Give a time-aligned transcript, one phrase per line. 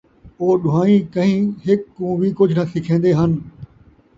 [0.39, 3.31] او ݙُوہاہیں کہیں ہِک کُوں وِی کُجھ نہ سکھیندے ہَن،